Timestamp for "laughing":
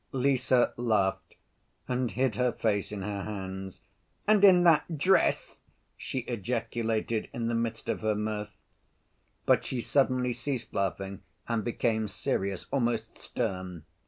10.73-11.21